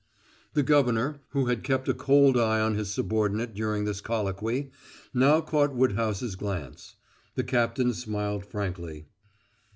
The 0.55 0.63
governor, 0.63 1.19
who 1.29 1.45
had 1.45 1.63
kept 1.63 1.87
a 1.87 1.93
cold 1.93 2.35
eye 2.35 2.59
on 2.59 2.73
his 2.73 2.89
subordinate 2.91 3.53
during 3.53 3.85
this 3.85 4.01
colloquy, 4.01 4.71
now 5.13 5.41
caught 5.41 5.75
Woodhouse's 5.75 6.35
glance. 6.35 6.95
The 7.35 7.43
captain 7.43 7.93
smiled 7.93 8.43
frankly. 8.43 9.05